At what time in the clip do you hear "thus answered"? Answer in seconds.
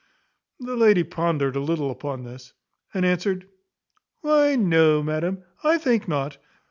3.03-3.47